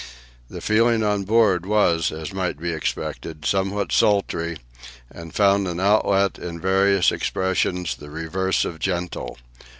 The 0.49 0.61
feeling 0.61 1.03
on 1.03 1.25
board 1.25 1.63
was, 1.67 2.11
as 2.11 2.33
might 2.33 2.59
be 2.59 2.71
expected, 2.73 3.45
somewhat 3.45 3.91
sultry, 3.91 4.57
and 5.11 5.31
found 5.31 5.67
an 5.67 5.79
outlet 5.79 6.39
in 6.39 6.59
various 6.59 7.11
expressions 7.11 7.93
the 7.93 8.09
reverse 8.09 8.65
of 8.65 8.79
gentle. 8.79 9.37